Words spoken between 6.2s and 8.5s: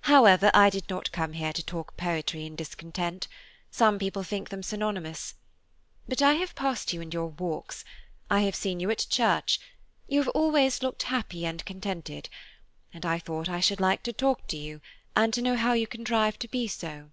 I have passed you in your walks, I